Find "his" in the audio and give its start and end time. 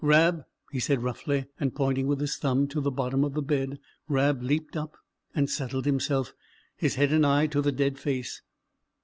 2.21-2.35, 6.75-6.95